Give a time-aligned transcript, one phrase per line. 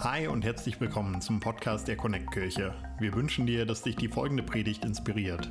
[0.00, 2.74] Hi und herzlich willkommen zum Podcast der Connect Kirche.
[3.00, 5.50] Wir wünschen dir, dass dich die folgende Predigt inspiriert.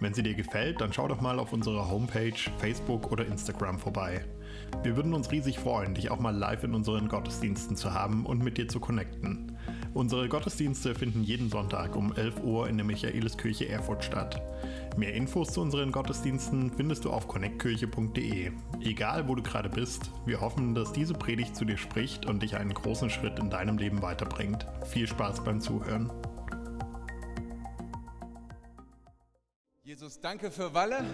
[0.00, 4.24] Wenn sie dir gefällt, dann schau doch mal auf unserer Homepage, Facebook oder Instagram vorbei.
[4.82, 8.42] Wir würden uns riesig freuen, dich auch mal live in unseren Gottesdiensten zu haben und
[8.42, 9.58] mit dir zu connecten.
[9.94, 14.40] Unsere Gottesdienste finden jeden Sonntag um 11 Uhr in der Michaeliskirche Erfurt statt.
[14.96, 18.52] Mehr Infos zu unseren Gottesdiensten findest du auf connectkirche.de.
[18.80, 22.56] Egal wo du gerade bist, wir hoffen, dass diese Predigt zu dir spricht und dich
[22.56, 24.66] einen großen Schritt in deinem Leben weiterbringt.
[24.86, 26.10] Viel Spaß beim Zuhören.
[29.82, 31.04] Jesus, danke für Walle.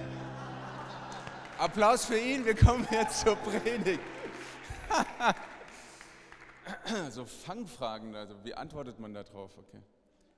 [1.58, 2.45] Applaus für ihn.
[2.45, 4.00] Wir kommen jetzt zur Predigt.
[7.10, 9.56] so Fangfragen, also wie antwortet man darauf?
[9.58, 9.82] Okay.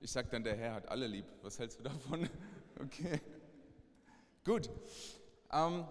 [0.01, 1.27] Ich sage dann, der Herr hat alle lieb.
[1.43, 2.29] Was hältst du davon?
[2.83, 3.21] Okay.
[4.43, 4.71] Gut.
[5.53, 5.85] Ähm,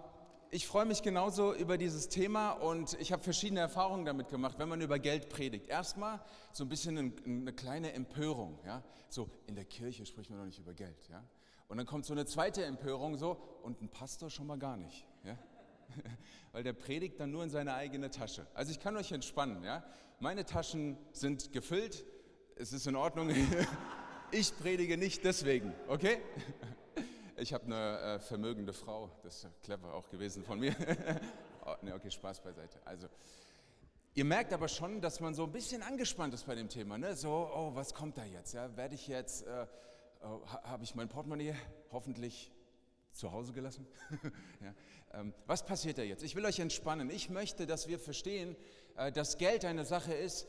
[0.49, 4.67] ich freue mich genauso über dieses Thema und ich habe verschiedene Erfahrungen damit gemacht, wenn
[4.67, 5.67] man über Geld predigt.
[5.67, 6.19] Erstmal
[6.51, 8.57] so ein bisschen eine, eine kleine Empörung.
[8.65, 8.83] Ja?
[9.09, 11.07] So, in der Kirche spricht man doch nicht über Geld.
[11.09, 11.23] Ja?
[11.67, 15.05] Und dann kommt so eine zweite Empörung so und ein Pastor schon mal gar nicht.
[15.23, 15.37] Ja?
[16.51, 18.47] Weil der predigt dann nur in seine eigene Tasche.
[18.53, 19.63] Also ich kann euch entspannen.
[19.63, 19.83] Ja?
[20.19, 22.05] Meine Taschen sind gefüllt.
[22.55, 23.31] Es ist in Ordnung.
[24.31, 26.19] Ich predige nicht deswegen, okay?
[27.37, 30.75] Ich habe eine äh, vermögende Frau, das ist clever auch gewesen von mir.
[31.65, 32.79] oh, ne, okay, Spaß beiseite.
[32.83, 33.07] Also,
[34.13, 36.97] ihr merkt aber schon, dass man so ein bisschen angespannt ist bei dem Thema.
[36.97, 37.15] Ne?
[37.15, 38.53] So, oh, was kommt da jetzt?
[38.53, 39.65] Ja, Werde ich jetzt, äh,
[40.21, 41.55] oh, habe ich mein Portemonnaie
[41.93, 42.51] hoffentlich
[43.11, 43.87] zu Hause gelassen?
[44.61, 44.73] ja,
[45.13, 46.23] ähm, was passiert da jetzt?
[46.23, 47.09] Ich will euch entspannen.
[47.09, 48.55] Ich möchte, dass wir verstehen,
[48.97, 50.47] äh, dass Geld eine Sache ist,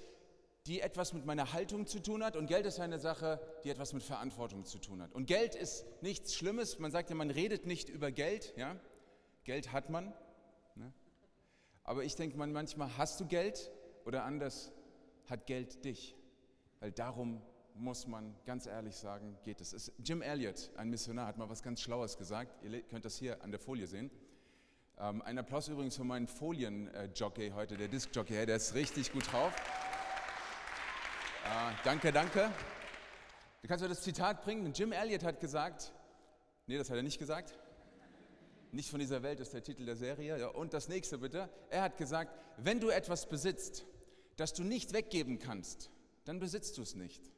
[0.67, 3.93] die etwas mit meiner Haltung zu tun hat und Geld ist eine Sache, die etwas
[3.93, 5.13] mit Verantwortung zu tun hat.
[5.15, 6.79] Und Geld ist nichts Schlimmes.
[6.79, 8.53] Man sagt ja, man redet nicht über Geld.
[8.57, 8.77] Ja?
[9.45, 10.13] Geld hat man.
[10.75, 10.93] Ne?
[11.83, 13.71] Aber ich denke man manchmal, hast du Geld
[14.05, 14.71] oder anders,
[15.27, 16.15] hat Geld dich.
[16.81, 17.41] Weil darum
[17.81, 19.91] muss man ganz ehrlich sagen, geht es.
[20.05, 22.63] Jim Elliot, ein Missionar, hat mal was ganz Schlaues gesagt.
[22.63, 24.11] Ihr könnt das hier an der Folie sehen.
[24.99, 29.53] Ähm, ein Applaus übrigens für meinen Folienjockey heute, der Disc-Jockey, der ist richtig gut drauf.
[31.47, 32.51] Ah, danke, danke.
[33.63, 34.73] Du kannst mir das Zitat bringen.
[34.75, 35.93] Jim Elliot hat gesagt,
[36.67, 37.55] nee, das hat er nicht gesagt.
[38.73, 40.39] Nicht von dieser Welt ist der Titel der Serie.
[40.39, 41.49] Ja, und das nächste bitte.
[41.71, 43.87] Er hat gesagt, wenn du etwas besitzt,
[44.37, 45.91] das du nicht weggeben kannst,
[46.25, 47.33] dann besitzt du es nicht,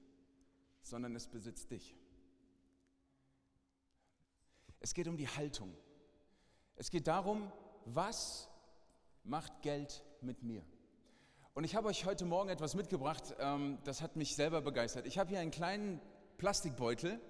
[0.82, 1.96] sondern es besitzt dich.
[4.80, 5.74] Es geht um die Haltung.
[6.76, 7.52] Es geht darum,
[7.84, 8.48] was
[9.24, 10.64] macht Geld mit mir?
[11.54, 15.06] Und ich habe euch heute Morgen etwas mitgebracht, ähm, das hat mich selber begeistert.
[15.06, 16.00] Ich habe hier einen kleinen
[16.38, 17.20] Plastikbeutel,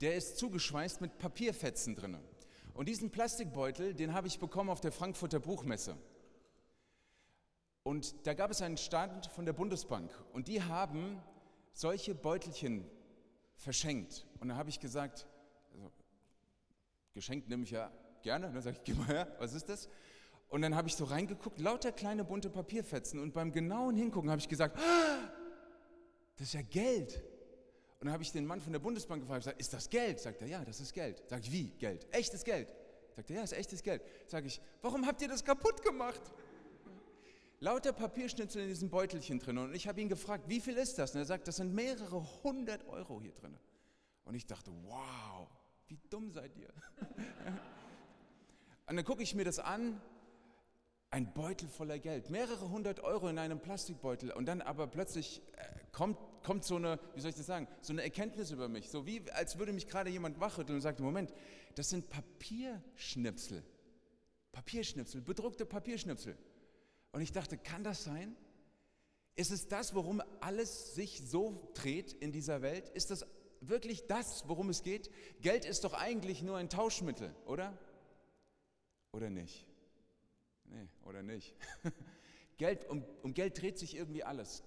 [0.00, 2.18] der ist zugeschweißt mit Papierfetzen drin.
[2.74, 5.96] Und diesen Plastikbeutel, den habe ich bekommen auf der Frankfurter Buchmesse.
[7.82, 11.20] Und da gab es einen Stand von der Bundesbank und die haben
[11.78, 12.84] solche Beutelchen
[13.54, 14.26] verschenkt.
[14.40, 15.26] Und da habe ich gesagt,
[15.72, 15.92] also,
[17.14, 18.50] geschenkt nehme ich ja gerne.
[18.50, 19.88] Dann sage ich, geh mal her, was ist das?
[20.48, 23.20] Und dann habe ich so reingeguckt, lauter kleine bunte Papierfetzen.
[23.20, 25.30] Und beim genauen Hingucken habe ich gesagt, ah,
[26.36, 27.22] das ist ja Geld.
[28.00, 30.18] Und dann habe ich den Mann von der Bundesbank gefragt, gesagt, ist das Geld?
[30.18, 31.22] Sagt er, ja, das ist Geld.
[31.26, 32.08] Sag ich, wie Geld?
[32.12, 32.74] Echtes Geld?
[33.14, 34.02] Sagt er, ja, ist echtes Geld.
[34.26, 36.22] Sag ich, warum habt ihr das kaputt gemacht?
[37.60, 39.58] Lauter Papierschnitzel in diesem Beutelchen drin.
[39.58, 41.14] Und ich habe ihn gefragt, wie viel ist das?
[41.14, 43.56] Und er sagt, das sind mehrere hundert Euro hier drin.
[44.24, 45.48] Und ich dachte, wow,
[45.88, 46.72] wie dumm seid ihr?
[48.86, 50.00] Und dann gucke ich mir das an
[51.10, 55.64] ein Beutel voller Geld, mehrere hundert Euro in einem Plastikbeutel und dann aber plötzlich äh,
[55.90, 59.06] kommt, kommt so eine, wie soll ich das sagen, so eine Erkenntnis über mich, so
[59.06, 61.32] wie als würde mich gerade jemand wachrütteln und sagt, Moment,
[61.76, 63.62] das sind Papierschnipsel,
[64.52, 66.36] Papierschnipsel, bedruckte Papierschnipsel.
[67.18, 68.36] Und ich dachte, kann das sein?
[69.34, 72.88] Ist es das, worum alles sich so dreht in dieser Welt?
[72.90, 73.26] Ist das
[73.60, 75.10] wirklich das, worum es geht?
[75.40, 77.76] Geld ist doch eigentlich nur ein Tauschmittel, oder?
[79.10, 79.66] Oder nicht?
[80.66, 81.56] Nee, oder nicht?
[82.56, 84.62] Geld, um, um Geld dreht sich irgendwie alles.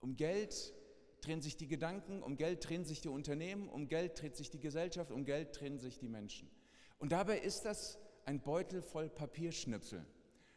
[0.00, 0.74] Um Geld
[1.22, 4.60] drehen sich die Gedanken, um Geld drehen sich die Unternehmen, um Geld dreht sich die
[4.60, 6.50] Gesellschaft, um Geld drehen sich die Menschen.
[6.98, 10.04] Und dabei ist das ein Beutel voll Papierschnipsel.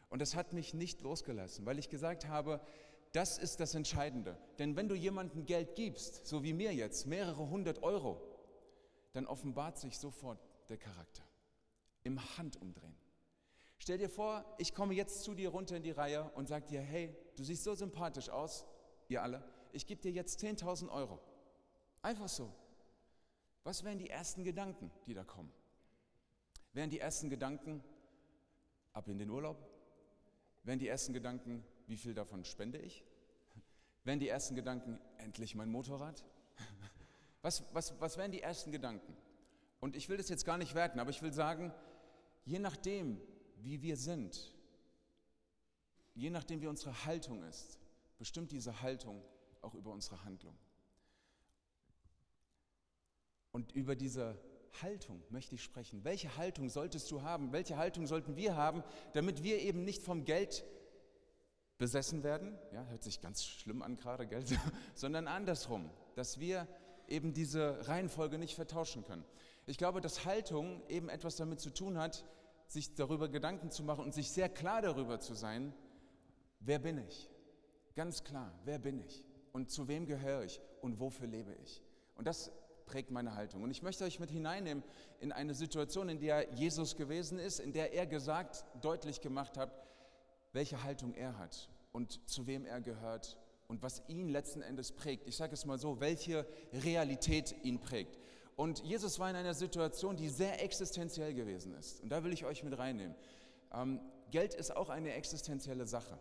[0.08, 2.60] Und das hat mich nicht losgelassen, weil ich gesagt habe,
[3.12, 4.36] das ist das Entscheidende.
[4.58, 8.20] Denn wenn du jemandem Geld gibst, so wie mir jetzt, mehrere hundert Euro,
[9.12, 10.38] dann offenbart sich sofort
[10.68, 11.22] der Charakter.
[12.04, 12.96] Im Handumdrehen.
[13.78, 16.80] Stell dir vor, ich komme jetzt zu dir runter in die Reihe und sage dir,
[16.80, 18.66] hey, du siehst so sympathisch aus,
[19.08, 21.20] ihr alle, ich gebe dir jetzt 10.000 Euro.
[22.02, 22.52] Einfach so.
[23.64, 25.52] Was wären die ersten Gedanken, die da kommen?
[26.72, 27.82] Wären die ersten Gedanken,
[28.92, 29.77] ab in den Urlaub?
[30.68, 33.02] Wären die ersten Gedanken, wie viel davon spende ich?
[34.04, 36.22] wären die ersten Gedanken, endlich mein Motorrad?
[37.40, 39.16] Was, was, was wären die ersten Gedanken?
[39.80, 41.72] Und ich will das jetzt gar nicht werten, aber ich will sagen,
[42.44, 43.18] je nachdem,
[43.62, 44.52] wie wir sind,
[46.14, 47.78] je nachdem, wie unsere Haltung ist,
[48.18, 49.22] bestimmt diese Haltung
[49.62, 50.58] auch über unsere Handlung.
[53.52, 54.38] Und über diese
[54.82, 56.04] Haltung möchte ich sprechen.
[56.04, 57.52] Welche Haltung solltest du haben?
[57.52, 58.82] Welche Haltung sollten wir haben,
[59.12, 60.64] damit wir eben nicht vom Geld
[61.78, 62.58] besessen werden?
[62.72, 64.58] Ja, hört sich ganz schlimm an gerade, Geld,
[64.94, 66.66] sondern andersrum, dass wir
[67.08, 69.24] eben diese Reihenfolge nicht vertauschen können.
[69.66, 72.24] Ich glaube, dass Haltung eben etwas damit zu tun hat,
[72.66, 75.74] sich darüber Gedanken zu machen und sich sehr klar darüber zu sein,
[76.60, 77.28] wer bin ich?
[77.94, 79.24] Ganz klar, wer bin ich?
[79.52, 80.60] Und zu wem gehöre ich?
[80.82, 81.82] Und wofür lebe ich?
[82.14, 82.52] Und das
[82.88, 83.62] prägt meine Haltung.
[83.62, 84.82] Und ich möchte euch mit hineinnehmen
[85.20, 89.70] in eine Situation, in der Jesus gewesen ist, in der er gesagt, deutlich gemacht hat,
[90.52, 93.38] welche Haltung er hat und zu wem er gehört
[93.68, 95.28] und was ihn letzten Endes prägt.
[95.28, 98.18] Ich sage es mal so, welche Realität ihn prägt.
[98.56, 102.00] Und Jesus war in einer Situation, die sehr existenziell gewesen ist.
[102.02, 103.14] Und da will ich euch mit reinnehmen.
[103.72, 104.00] Ähm,
[104.30, 106.18] Geld ist auch eine existenzielle Sache,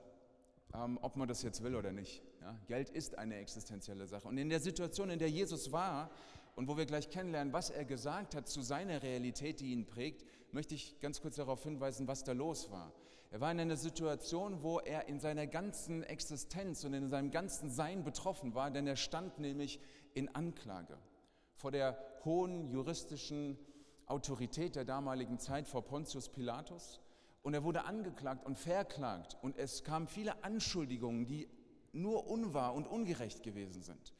[0.73, 2.21] ähm, ob man das jetzt will oder nicht.
[2.41, 2.55] Ja?
[2.67, 4.27] Geld ist eine existenzielle Sache.
[4.27, 6.11] Und in der Situation, in der Jesus war
[6.57, 10.25] und wo wir gleich kennenlernen, was er gesagt hat zu seiner Realität, die ihn prägt,
[10.51, 12.91] möchte ich ganz kurz darauf hinweisen, was da los war.
[13.29, 17.69] Er war in einer Situation, wo er in seiner ganzen Existenz und in seinem ganzen
[17.69, 19.79] Sein betroffen war, denn er stand nämlich
[20.15, 20.97] in Anklage
[21.53, 21.95] vor der
[22.25, 23.59] hohen juristischen
[24.07, 27.01] Autorität der damaligen Zeit, vor Pontius Pilatus.
[27.43, 31.47] Und er wurde angeklagt und verklagt und es kamen viele Anschuldigungen, die
[31.93, 34.13] nur unwahr und ungerecht gewesen sind.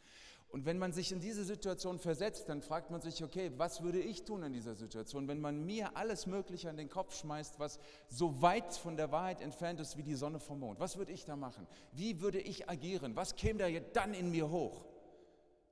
[0.50, 4.00] Und wenn man sich in diese Situation versetzt, dann fragt man sich, okay, was würde
[4.00, 7.80] ich tun in dieser Situation, wenn man mir alles Mögliche an den Kopf schmeißt, was
[8.08, 10.80] so weit von der Wahrheit entfernt ist wie die Sonne vom Mond?
[10.80, 11.68] Was würde ich da machen?
[11.92, 13.16] Wie würde ich agieren?
[13.16, 14.86] Was käme da dann in mir hoch?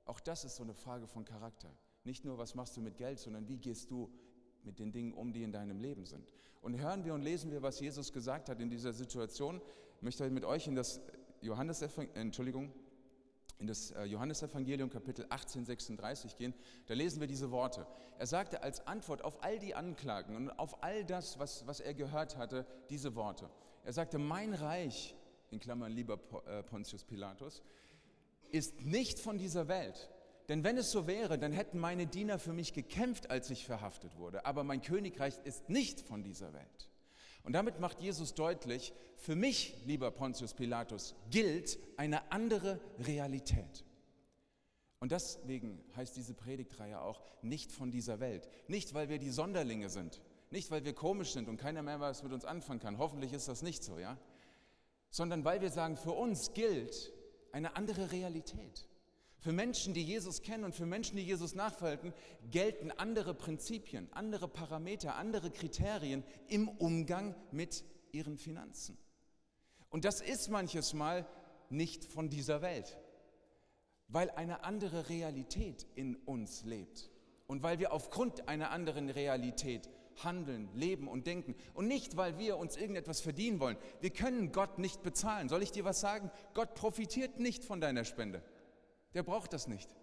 [0.04, 1.70] Auch das ist so eine Frage von Charakter.
[2.04, 4.10] Nicht nur, was machst du mit Geld, sondern wie gehst du
[4.66, 6.32] mit den Dingen um, die in deinem Leben sind.
[6.60, 9.62] Und hören wir und lesen wir, was Jesus gesagt hat in dieser Situation.
[9.96, 11.00] Ich möchte mit euch in das
[11.40, 11.80] Johannes,
[12.14, 12.72] Entschuldigung,
[13.58, 16.54] in das äh, Johannesevangelium Kapitel 18, 36 gehen,
[16.86, 17.86] da lesen wir diese Worte.
[18.18, 21.94] Er sagte als Antwort auf all die Anklagen und auf all das, was, was er
[21.94, 23.48] gehört hatte, diese Worte.
[23.84, 25.14] Er sagte, mein Reich,
[25.50, 27.62] in Klammern lieber äh, Pontius Pilatus,
[28.50, 30.10] ist nicht von dieser Welt.
[30.48, 34.16] Denn wenn es so wäre, dann hätten meine Diener für mich gekämpft, als ich verhaftet
[34.16, 34.46] wurde.
[34.46, 36.90] Aber mein Königreich ist nicht von dieser Welt.
[37.46, 43.84] Und damit macht Jesus deutlich, für mich, lieber Pontius Pilatus, gilt eine andere Realität.
[44.98, 48.48] Und deswegen heißt diese Predigtreihe auch nicht von dieser Welt.
[48.66, 50.20] Nicht, weil wir die Sonderlinge sind.
[50.50, 52.98] Nicht, weil wir komisch sind und keiner mehr was mit uns anfangen kann.
[52.98, 54.18] Hoffentlich ist das nicht so, ja?
[55.10, 57.12] Sondern weil wir sagen, für uns gilt
[57.52, 58.88] eine andere Realität.
[59.46, 62.12] Für Menschen, die Jesus kennen und für Menschen, die Jesus nachfolgen,
[62.50, 68.98] gelten andere Prinzipien, andere Parameter, andere Kriterien im Umgang mit ihren Finanzen.
[69.88, 71.28] Und das ist manches Mal
[71.70, 72.98] nicht von dieser Welt,
[74.08, 77.08] weil eine andere Realität in uns lebt
[77.46, 79.88] und weil wir aufgrund einer anderen Realität
[80.24, 81.54] handeln, leben und denken.
[81.72, 83.76] Und nicht, weil wir uns irgendetwas verdienen wollen.
[84.00, 85.48] Wir können Gott nicht bezahlen.
[85.48, 86.32] Soll ich dir was sagen?
[86.52, 88.42] Gott profitiert nicht von deiner Spende.
[89.16, 89.96] Der braucht das nicht.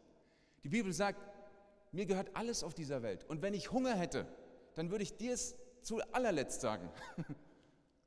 [0.63, 1.19] Die Bibel sagt,
[1.91, 3.23] mir gehört alles auf dieser Welt.
[3.29, 4.25] Und wenn ich Hunger hätte,
[4.73, 6.89] dann würde ich dir es zu allerletzt sagen.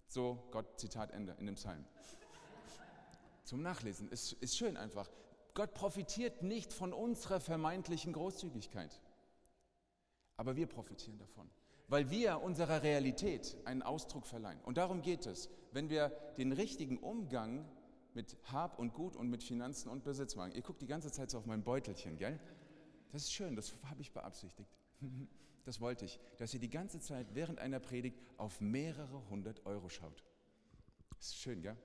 [0.08, 1.84] so, Gott, Zitat Ende in dem Psalm.
[3.44, 4.08] Zum Nachlesen.
[4.08, 5.08] Ist, ist schön einfach.
[5.54, 9.00] Gott profitiert nicht von unserer vermeintlichen Großzügigkeit.
[10.36, 11.48] Aber wir profitieren davon,
[11.86, 14.60] weil wir unserer Realität einen Ausdruck verleihen.
[14.64, 17.64] Und darum geht es, wenn wir den richtigen Umgang
[18.16, 20.52] mit Hab und Gut und mit Finanzen und Besitz machen.
[20.52, 22.40] Ihr guckt die ganze Zeit so auf mein Beutelchen, gell?
[23.12, 24.76] Das ist schön, das habe ich beabsichtigt.
[25.64, 29.88] Das wollte ich, dass ihr die ganze Zeit während einer Predigt auf mehrere hundert Euro
[29.88, 30.22] schaut.
[31.16, 31.76] Das ist schön, gell?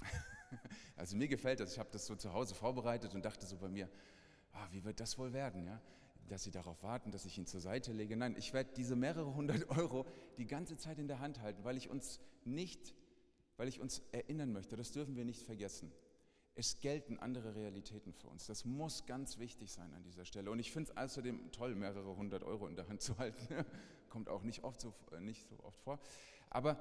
[0.96, 1.74] Also mir gefällt das.
[1.74, 3.90] Ich habe das so zu Hause vorbereitet und dachte so bei mir,
[4.52, 5.82] ah, wie wird das wohl werden, ja?
[6.28, 8.16] Dass Sie darauf warten, dass ich ihn zur Seite lege.
[8.16, 10.06] Nein, ich werde diese mehrere hundert Euro
[10.38, 12.94] die ganze Zeit in der Hand halten, weil ich uns nicht
[13.58, 15.92] weil ich uns erinnern möchte, das dürfen wir nicht vergessen.
[16.54, 18.46] Es gelten andere Realitäten für uns.
[18.46, 20.50] Das muss ganz wichtig sein an dieser Stelle.
[20.50, 23.64] Und ich finde es außerdem toll, mehrere hundert Euro in der Hand zu halten.
[24.08, 26.00] Kommt auch nicht, oft so, äh, nicht so oft vor.
[26.50, 26.78] Aber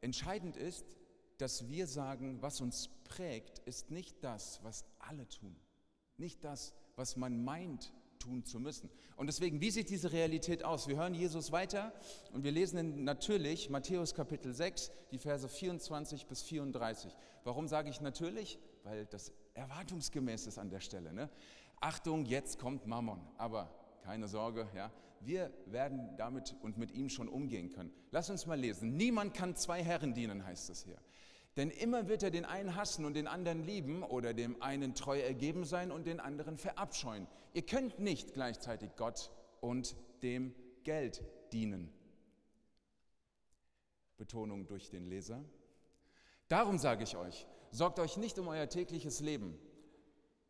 [0.00, 0.84] entscheidend ist,
[1.38, 5.56] dass wir sagen, was uns prägt, ist nicht das, was alle tun.
[6.16, 7.92] Nicht das, was man meint
[8.24, 8.90] tun zu müssen.
[9.16, 10.88] Und deswegen, wie sieht diese Realität aus?
[10.88, 11.92] Wir hören Jesus weiter
[12.32, 17.16] und wir lesen natürlich Matthäus Kapitel 6, die Verse 24 bis 34.
[17.44, 18.58] Warum sage ich natürlich?
[18.84, 21.12] weil das erwartungsgemäß ist an der Stelle.
[21.12, 21.28] Ne?
[21.80, 23.20] Achtung, jetzt kommt Mammon.
[23.38, 27.90] Aber keine Sorge, ja, wir werden damit und mit ihm schon umgehen können.
[28.10, 28.96] Lass uns mal lesen.
[28.96, 30.98] Niemand kann zwei Herren dienen, heißt es hier.
[31.56, 35.20] Denn immer wird er den einen hassen und den anderen lieben oder dem einen treu
[35.20, 37.28] ergeben sein und den anderen verabscheuen.
[37.52, 39.30] Ihr könnt nicht gleichzeitig Gott
[39.60, 41.92] und dem Geld dienen.
[44.16, 45.44] Betonung durch den Leser.
[46.48, 49.58] Darum sage ich euch, sorgt euch nicht um euer tägliches Leben,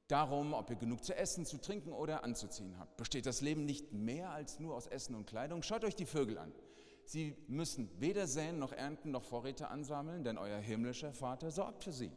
[0.08, 2.96] darum, ob ihr genug zu essen, zu trinken oder anzuziehen habt.
[2.96, 5.62] Besteht das Leben nicht mehr als nur aus Essen und Kleidung?
[5.62, 6.52] Schaut euch die Vögel an.
[7.04, 11.92] Sie müssen weder säen noch ernten noch Vorräte ansammeln, denn euer himmlischer Vater sorgt für
[11.92, 12.12] sie.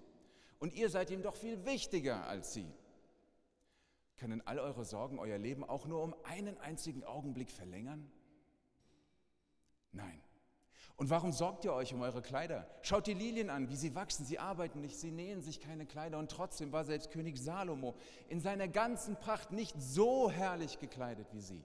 [0.60, 2.72] Und ihr seid ihm doch viel wichtiger als sie.
[4.18, 8.10] Können all eure Sorgen euer Leben auch nur um einen einzigen Augenblick verlängern?
[9.92, 10.22] Nein.
[10.96, 12.68] Und warum sorgt ihr euch um eure Kleider?
[12.82, 14.26] Schaut die Lilien an, wie sie wachsen.
[14.26, 16.18] Sie arbeiten nicht, sie nähen sich keine Kleider.
[16.18, 17.96] Und trotzdem war selbst König Salomo
[18.30, 21.64] in seiner ganzen Pracht nicht so herrlich gekleidet wie sie.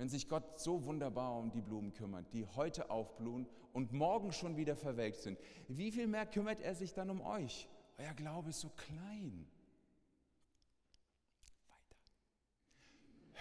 [0.00, 4.56] Wenn sich Gott so wunderbar um die Blumen kümmert, die heute aufblühen und morgen schon
[4.56, 5.38] wieder verwelkt sind,
[5.68, 7.68] wie viel mehr kümmert er sich dann um euch?
[7.98, 9.46] Euer Glaube ist so klein.
[11.68, 11.96] Weiter.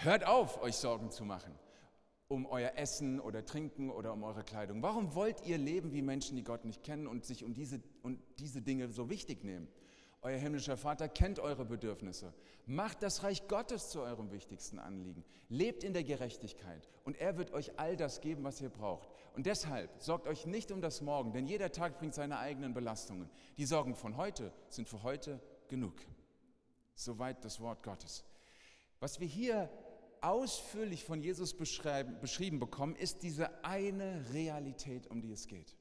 [0.03, 1.57] Hört auf, euch Sorgen zu machen
[2.31, 4.83] um euer Essen oder Trinken oder um eure Kleidung?
[4.83, 8.19] Warum wollt ihr leben wie Menschen, die Gott nicht kennen und sich um diese, um
[8.37, 9.67] diese Dinge so wichtig nehmen?
[10.21, 12.33] Euer himmlischer Vater kennt eure Bedürfnisse.
[12.65, 15.23] Macht das Reich Gottes zu eurem wichtigsten Anliegen.
[15.47, 19.09] Lebt in der Gerechtigkeit und er wird euch all das geben, was ihr braucht.
[19.33, 23.29] Und deshalb sorgt euch nicht um das Morgen, denn jeder Tag bringt seine eigenen Belastungen.
[23.57, 25.95] Die Sorgen von heute sind für heute genug.
[26.95, 28.25] Soweit das Wort Gottes.
[28.99, 29.69] Was wir hier
[30.19, 35.77] ausführlich von Jesus beschrieben bekommen, ist diese eine Realität, um die es geht.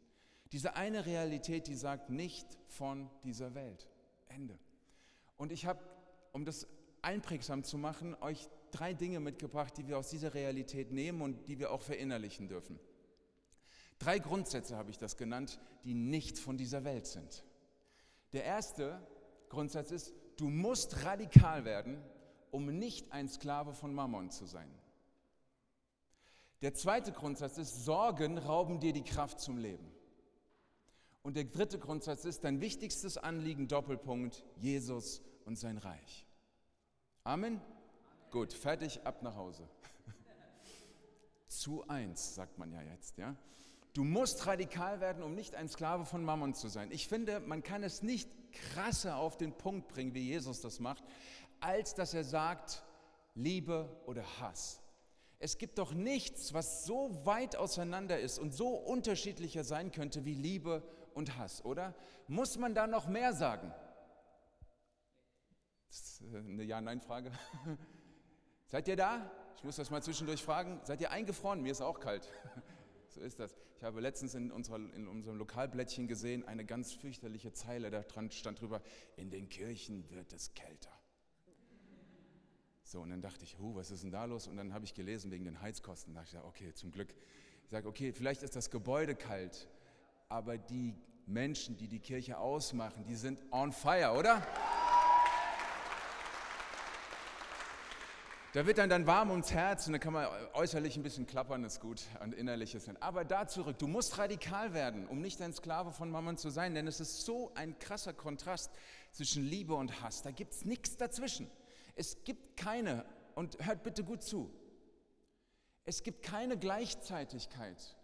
[0.53, 3.89] Diese eine Realität, die sagt, nicht von dieser Welt.
[4.29, 4.59] Ende.
[5.37, 5.81] Und ich habe,
[6.33, 6.67] um das
[7.03, 11.59] einprägsam zu machen, euch drei Dinge mitgebracht, die wir aus dieser Realität nehmen und die
[11.59, 12.79] wir auch verinnerlichen dürfen.
[13.99, 17.45] Drei Grundsätze habe ich das genannt, die nicht von dieser Welt sind.
[18.33, 19.01] Der erste
[19.49, 22.03] Grundsatz ist, du musst radikal werden,
[22.51, 24.71] um nicht ein Sklave von Mammon zu sein.
[26.61, 29.93] Der zweite Grundsatz ist, Sorgen rauben dir die Kraft zum Leben.
[31.23, 36.27] Und der dritte Grundsatz ist, dein wichtigstes Anliegen, Doppelpunkt, Jesus und sein Reich.
[37.25, 37.61] Amen?
[38.31, 39.69] Gut, fertig, ab nach Hause.
[41.49, 43.37] Zu eins, sagt man ja jetzt, ja.
[43.95, 46.91] Du musst radikal werden, um nicht ein Sklave von Mammon zu sein.
[46.93, 51.03] Ich finde, man kann es nicht krasser auf den Punkt bringen, wie Jesus das macht,
[51.61, 52.85] als dass er sagt,
[53.35, 54.81] Liebe oder Hass.
[55.41, 60.35] Es gibt doch nichts, was so weit auseinander ist und so unterschiedlicher sein könnte wie
[60.35, 60.83] Liebe
[61.19, 61.95] und Hass, oder?
[62.29, 63.75] Muss man da noch mehr sagen?
[65.89, 67.33] Das ist äh, eine Ja-Nein-Frage.
[68.69, 69.31] Seid ihr da?
[69.57, 70.81] Ich muss das mal zwischendurch fragen.
[70.85, 71.61] Seid ihr eingefroren?
[71.61, 72.27] Mir ist auch kalt.
[73.11, 73.57] So ist das.
[73.79, 78.61] Ich habe letztens in, unserer, in unserem Lokalblättchen gesehen, eine ganz fürchterliche Zeile, da stand
[78.61, 78.83] drüber,
[79.17, 80.93] in den Kirchen wird es kälter.
[82.83, 84.47] So, und dann dachte ich, huh, was ist denn da los?
[84.47, 86.13] Und dann habe ich gelesen wegen den Heizkosten.
[86.13, 87.15] Da dachte ich, okay, zum Glück.
[87.65, 89.69] Ich sage, okay, vielleicht ist das Gebäude kalt,
[90.29, 90.95] aber die
[91.29, 94.43] Menschen, die die Kirche ausmachen, die sind on fire, oder?
[98.55, 101.65] Da wird dann, dann warm ums Herz und dann kann man äußerlich ein bisschen klappern,
[101.65, 103.03] ist gut, und innerlich ist nicht.
[103.03, 106.75] Aber da zurück, du musst radikal werden, um nicht ein Sklave von Mammon zu sein,
[106.75, 108.73] denn es ist so ein krasser Kontrast
[109.13, 110.23] zwischen Liebe und Hass.
[110.23, 111.51] Da gibt es nichts dazwischen.
[111.95, 113.05] Es gibt keine,
[113.35, 114.51] und hört bitte gut zu,
[115.85, 117.97] es gibt keine Gleichzeitigkeit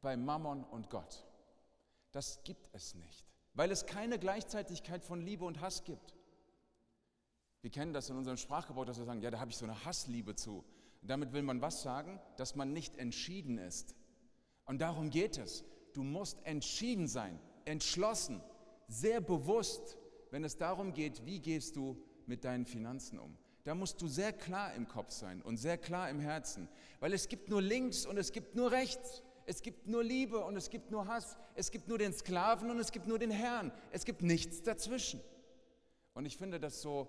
[0.00, 1.26] bei Mammon und Gott.
[2.12, 3.24] Das gibt es nicht,
[3.54, 6.14] weil es keine Gleichzeitigkeit von Liebe und Hass gibt.
[7.62, 9.84] Wir kennen das in unserem Sprachgebrauch, dass wir sagen, ja, da habe ich so eine
[9.84, 10.64] Hassliebe zu.
[11.02, 12.20] Und damit will man was sagen?
[12.36, 13.94] Dass man nicht entschieden ist.
[14.64, 15.64] Und darum geht es.
[15.92, 18.40] Du musst entschieden sein, entschlossen,
[18.86, 19.98] sehr bewusst,
[20.30, 23.36] wenn es darum geht, wie gehst du mit deinen Finanzen um.
[23.64, 27.28] Da musst du sehr klar im Kopf sein und sehr klar im Herzen, weil es
[27.28, 29.22] gibt nur links und es gibt nur rechts.
[29.46, 31.36] Es gibt nur Liebe und es gibt nur Hass.
[31.54, 33.72] Es gibt nur den Sklaven und es gibt nur den Herrn.
[33.90, 35.20] Es gibt nichts dazwischen.
[36.14, 37.08] Und ich finde das so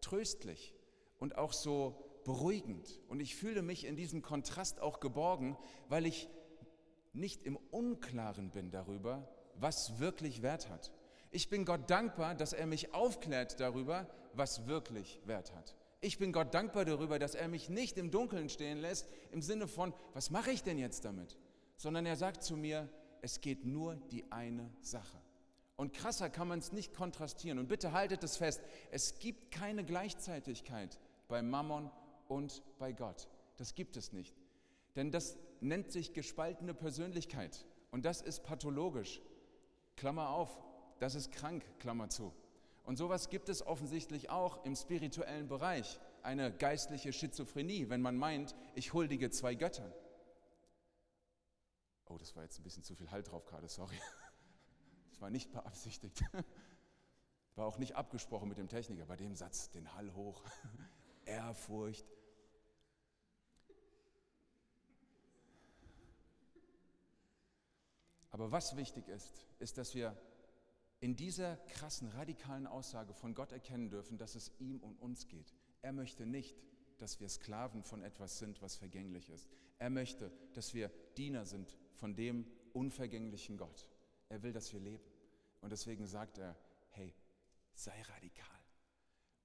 [0.00, 0.74] tröstlich
[1.18, 3.00] und auch so beruhigend.
[3.08, 5.56] Und ich fühle mich in diesem Kontrast auch geborgen,
[5.88, 6.28] weil ich
[7.12, 10.92] nicht im Unklaren bin darüber, was wirklich Wert hat.
[11.30, 15.76] Ich bin Gott dankbar, dass er mich aufklärt darüber, was wirklich Wert hat.
[16.00, 19.68] Ich bin Gott dankbar darüber, dass er mich nicht im Dunkeln stehen lässt, im Sinne
[19.68, 21.38] von, was mache ich denn jetzt damit?
[21.82, 22.88] Sondern er sagt zu mir,
[23.22, 25.20] es geht nur die eine Sache.
[25.74, 27.58] Und krasser kann man es nicht kontrastieren.
[27.58, 28.62] Und bitte haltet es fest,
[28.92, 31.90] es gibt keine Gleichzeitigkeit bei Mammon
[32.28, 33.26] und bei Gott.
[33.56, 34.32] Das gibt es nicht.
[34.94, 37.66] Denn das nennt sich gespaltene Persönlichkeit.
[37.90, 39.20] Und das ist pathologisch.
[39.96, 40.56] Klammer auf,
[41.00, 42.32] das ist krank, Klammer zu.
[42.84, 45.98] Und sowas gibt es offensichtlich auch im spirituellen Bereich.
[46.22, 49.92] Eine geistliche Schizophrenie, wenn man meint, ich huldige zwei Göttern.
[52.12, 53.96] Oh, das war jetzt ein bisschen zu viel Halt drauf gerade, sorry.
[55.10, 56.24] Das war nicht beabsichtigt.
[57.54, 60.42] War auch nicht abgesprochen mit dem Techniker bei dem Satz, den Hall hoch.
[61.26, 62.06] Ehrfurcht.
[68.30, 70.16] Aber was wichtig ist, ist, dass wir
[71.00, 75.54] in dieser krassen, radikalen Aussage von Gott erkennen dürfen, dass es ihm und uns geht.
[75.82, 76.56] Er möchte nicht,
[76.96, 79.50] dass wir Sklaven von etwas sind, was vergänglich ist.
[79.78, 83.88] Er möchte, dass wir Diener sind von dem unvergänglichen Gott.
[84.28, 85.04] Er will, dass wir leben.
[85.60, 86.56] Und deswegen sagt er,
[86.90, 87.14] hey,
[87.74, 88.46] sei radikal.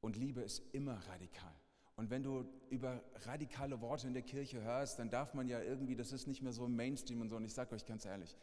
[0.01, 1.53] Und Liebe ist immer radikal.
[1.95, 5.95] Und wenn du über radikale Worte in der Kirche hörst, dann darf man ja irgendwie,
[5.95, 7.35] das ist nicht mehr so im Mainstream und so.
[7.35, 8.37] Und ich sage euch ganz ehrlich,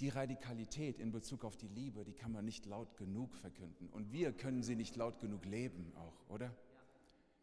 [0.00, 3.88] die Radikalität in Bezug auf die Liebe, die kann man nicht laut genug verkünden.
[3.88, 6.54] Und wir können sie nicht laut genug leben auch, oder?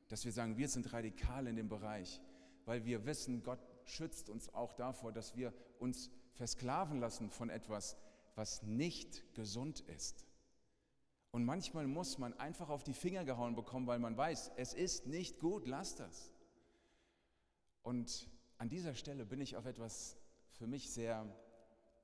[0.09, 2.21] Dass wir sagen, wir sind radikal in dem Bereich,
[2.65, 7.97] weil wir wissen, Gott schützt uns auch davor, dass wir uns versklaven lassen von etwas,
[8.35, 10.25] was nicht gesund ist.
[11.31, 15.07] Und manchmal muss man einfach auf die Finger gehauen bekommen, weil man weiß, es ist
[15.07, 16.31] nicht gut, lass das.
[17.81, 20.15] Und an dieser Stelle bin ich auf etwas
[20.51, 21.27] für mich sehr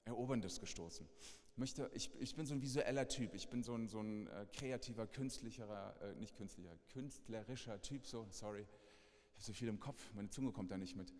[0.06, 1.08] Eroberndes gestoßen.
[1.20, 4.28] Ich, möchte, ich, ich bin so ein visueller Typ, ich bin so ein, so ein
[4.28, 9.80] äh, kreativer, künstlicher, äh, nicht künstlicher, künstlerischer Typ, so, sorry, ich habe so viel im
[9.80, 11.14] Kopf, meine Zunge kommt da nicht mit.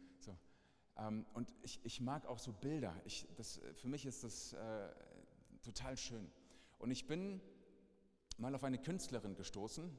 [1.00, 4.90] Ähm, und ich, ich mag auch so Bilder, ich, das, für mich ist das äh,
[5.62, 6.30] total schön.
[6.78, 7.42] Und ich bin
[8.38, 9.90] mal auf eine Künstlerin gestoßen,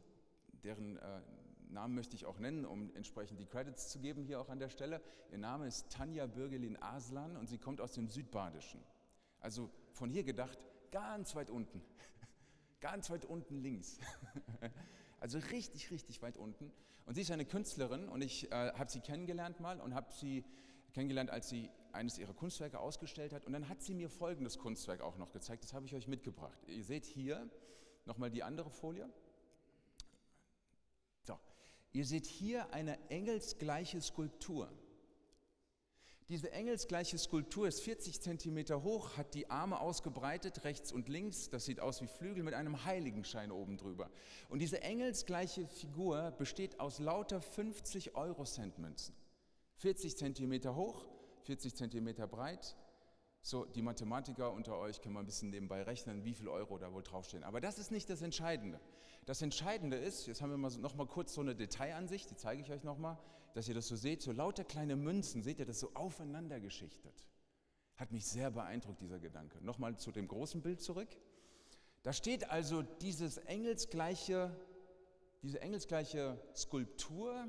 [0.65, 1.21] deren äh,
[1.69, 4.69] Namen möchte ich auch nennen, um entsprechend die Credits zu geben hier auch an der
[4.69, 5.01] Stelle.
[5.31, 8.81] Ihr Name ist Tanja Bürgelin Aslan und sie kommt aus dem Südbadischen.
[9.41, 10.59] Also von hier gedacht,
[10.91, 11.83] ganz weit unten.
[12.81, 13.99] Ganz weit unten links.
[15.23, 16.73] Also richtig, richtig weit unten.
[17.05, 20.47] Und sie ist eine Künstlerin und ich äh, habe sie kennengelernt mal und habe sie
[20.91, 23.45] kennengelernt, als sie eines ihrer Kunstwerke ausgestellt hat.
[23.47, 25.65] Und dann hat sie mir folgendes Kunstwerk auch noch gezeigt.
[25.65, 26.59] Das habe ich euch mitgebracht.
[26.67, 27.49] Ihr seht hier
[28.05, 29.09] nochmal die andere Folie.
[31.93, 34.71] Ihr seht hier eine engelsgleiche Skulptur.
[36.29, 41.51] Diese engelsgleiche Skulptur ist 40 Zentimeter hoch, hat die Arme ausgebreitet, rechts und links.
[41.51, 44.09] Das sieht aus wie Flügel mit einem Heiligenschein oben drüber.
[44.49, 49.17] Und diese engelsgleiche Figur besteht aus lauter 50 Euro-Cent Münzen.
[49.81, 51.07] 40 Zentimeter hoch,
[51.45, 52.77] 40 Zentimeter breit,
[53.43, 56.93] so, die Mathematiker unter euch können mal ein bisschen nebenbei rechnen, wie viel Euro da
[56.93, 57.43] wohl draufstehen.
[57.43, 58.79] Aber das ist nicht das Entscheidende.
[59.25, 62.37] Das Entscheidende ist, jetzt haben wir mal so, noch mal kurz so eine Detailansicht, die
[62.37, 63.19] zeige ich euch noch mal,
[63.55, 67.25] dass ihr das so seht, so lauter kleine Münzen, seht ihr das so aufeinander geschichtet.
[67.97, 69.59] Hat mich sehr beeindruckt, dieser Gedanke.
[69.65, 71.09] Nochmal zu dem großen Bild zurück.
[72.03, 74.55] Da steht also dieses engelsgleiche,
[75.43, 77.49] diese engelsgleiche Skulptur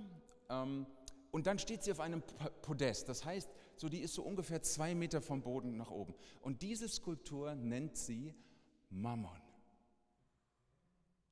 [0.50, 0.86] ähm,
[1.32, 2.22] und dann steht sie auf einem
[2.62, 3.10] Podest.
[3.10, 6.13] Das heißt, so die ist so ungefähr zwei Meter vom Boden nach oben.
[6.41, 8.36] Und diese Skulptur nennt sie
[8.89, 9.41] Mammon.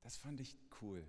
[0.01, 1.05] Das fand ich cool.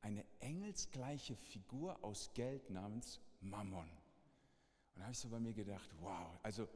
[0.00, 3.88] Eine engelsgleiche Figur aus Geld namens Mammon.
[4.94, 6.66] Und da habe ich so bei mir gedacht, wow, also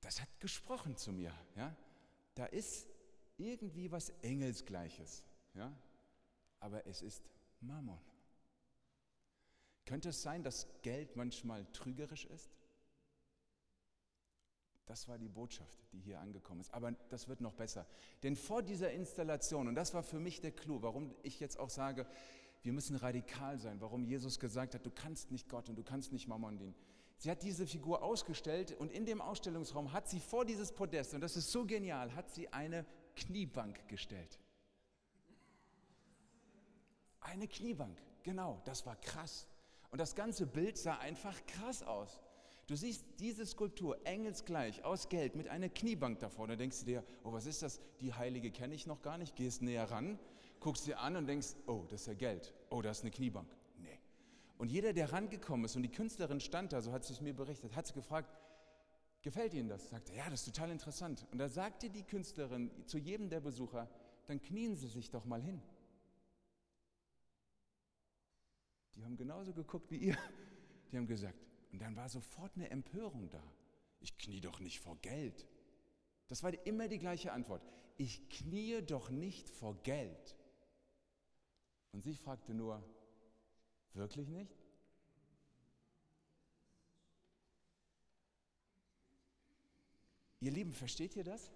[0.00, 1.34] das hat gesprochen zu mir.
[1.56, 1.76] Ja?
[2.34, 2.88] Da ist
[3.36, 5.24] irgendwie was Engelsgleiches.
[5.54, 5.72] Ja?
[6.60, 7.28] Aber es ist
[7.60, 7.98] Mammon.
[9.90, 12.52] Könnte es sein, dass Geld manchmal trügerisch ist?
[14.86, 16.72] Das war die Botschaft, die hier angekommen ist.
[16.72, 17.88] Aber das wird noch besser.
[18.22, 21.70] Denn vor dieser Installation, und das war für mich der Clou, warum ich jetzt auch
[21.70, 22.06] sage,
[22.62, 26.12] wir müssen radikal sein, warum Jesus gesagt hat, du kannst nicht Gott und du kannst
[26.12, 26.76] nicht Mammon dienen.
[27.16, 31.20] Sie hat diese Figur ausgestellt und in dem Ausstellungsraum hat sie vor dieses Podest, und
[31.20, 34.38] das ist so genial, hat sie eine Kniebank gestellt.
[37.20, 39.48] Eine Kniebank, genau, das war krass.
[39.90, 42.20] Und das ganze Bild sah einfach krass aus.
[42.66, 46.46] Du siehst diese Skulptur engelsgleich aus Geld mit einer Kniebank davor.
[46.46, 47.80] Da denkst du dir, oh, was ist das?
[48.00, 49.34] Die Heilige kenne ich noch gar nicht.
[49.34, 50.20] Gehst näher ran,
[50.60, 52.54] guckst dir an und denkst, oh, das ist ja Geld.
[52.70, 53.48] Oh, das ist eine Kniebank.
[53.78, 53.98] Nee.
[54.56, 57.34] Und jeder, der rangekommen ist und die Künstlerin stand da, so hat sie es mir
[57.34, 58.30] berichtet, hat sie gefragt,
[59.22, 59.88] gefällt Ihnen das?
[59.88, 61.26] Sagte, ja, das ist total interessant.
[61.32, 63.88] Und da sagte die Künstlerin zu jedem der Besucher,
[64.28, 65.60] dann knien Sie sich doch mal hin.
[68.94, 70.18] Die haben genauso geguckt wie ihr.
[70.90, 71.38] Die haben gesagt,
[71.72, 73.42] und dann war sofort eine Empörung da.
[74.00, 75.46] Ich knie doch nicht vor Geld.
[76.28, 77.62] Das war immer die gleiche Antwort.
[77.96, 80.36] ich kniee doch nicht vor Geld.
[81.92, 82.82] Und sie fragte nur,
[83.94, 84.56] wirklich nicht?
[90.40, 91.50] Ihr Lieben, versteht ihr das?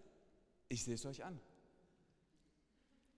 [0.68, 1.40] Ich sehe es euch an.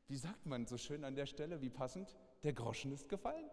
[0.07, 2.17] Wie sagt man so schön an der Stelle, wie passend?
[2.45, 3.51] Der Groschen ist gefallen.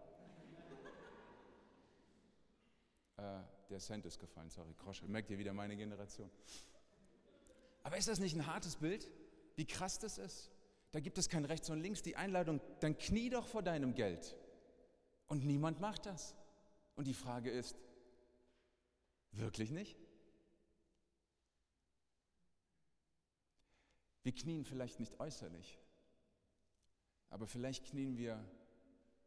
[3.16, 5.10] äh, der Cent ist gefallen, sorry, Groschen.
[5.10, 6.30] Merkt ihr wieder meine Generation.
[7.82, 9.10] Aber ist das nicht ein hartes Bild?
[9.56, 10.50] Wie krass das ist?
[10.90, 12.02] Da gibt es kein Rechts und Links.
[12.02, 14.36] Die Einladung, dann knie doch vor deinem Geld.
[15.26, 16.34] Und niemand macht das.
[16.96, 17.76] Und die Frage ist,
[19.32, 19.96] wirklich nicht?
[24.22, 25.78] Wir knien vielleicht nicht äußerlich,
[27.28, 28.42] aber vielleicht knien wir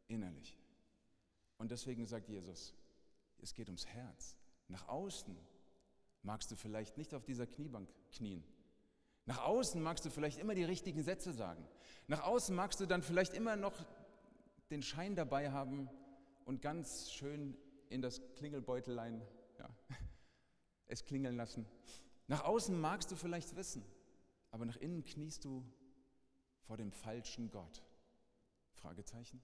[0.08, 0.58] innerlich.
[1.56, 2.74] Und deswegen sagt Jesus,
[3.42, 4.36] es geht ums Herz.
[4.68, 5.36] Nach außen
[6.22, 8.44] magst du vielleicht nicht auf dieser Kniebank knien.
[9.26, 11.66] Nach außen magst du vielleicht immer die richtigen Sätze sagen.
[12.06, 13.74] Nach außen magst du dann vielleicht immer noch
[14.70, 15.88] den Schein dabei haben
[16.44, 17.56] und ganz schön
[17.90, 19.22] in das Klingelbeutelein
[19.58, 19.68] ja,
[20.86, 21.66] es klingeln lassen.
[22.26, 23.84] Nach außen magst du vielleicht wissen,
[24.50, 25.64] aber nach innen kniest du
[26.66, 27.82] vor dem falschen Gott.
[28.72, 29.42] Fragezeichen.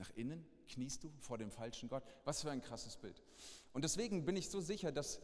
[0.00, 2.02] Nach innen kniest du vor dem falschen Gott.
[2.24, 3.22] Was für ein krasses Bild.
[3.74, 5.20] Und deswegen bin ich so sicher, dass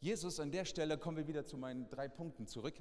[0.00, 2.74] Jesus an der Stelle, kommen wir wieder zu meinen drei Punkten zurück.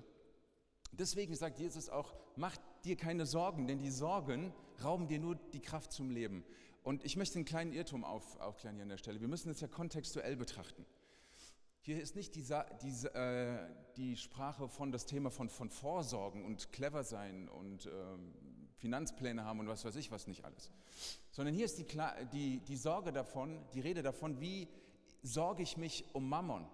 [0.92, 4.52] Deswegen sagt Jesus auch, mach dir keine Sorgen, denn die Sorgen
[4.84, 6.44] rauben dir nur die Kraft zum Leben.
[6.82, 9.22] Und ich möchte einen kleinen Irrtum auf, aufklären hier an der Stelle.
[9.22, 10.84] Wir müssen es ja kontextuell betrachten.
[11.82, 12.44] Hier ist nicht die,
[12.82, 17.92] die, äh, die Sprache von das Thema von, von Vorsorgen und clever sein und äh,
[18.80, 20.72] Finanzpläne haben und was weiß ich was nicht alles.
[21.32, 21.86] Sondern hier ist die,
[22.34, 24.68] die, die Sorge davon, die Rede davon, wie
[25.22, 26.68] sorge ich mich um Mammon?